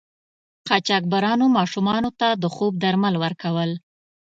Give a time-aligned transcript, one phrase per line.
[0.67, 3.71] قاچاقبرانو ماشومانو ته د خوب درمل ورکول.